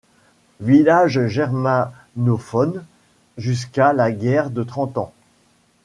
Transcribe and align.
Village 0.61 1.27
germanophone 1.27 2.83
jusqu'à 3.37 3.93
la 3.93 4.11
guerre 4.11 4.49
de 4.49 4.63
Trente 4.63 4.97
Ans. 4.97 5.13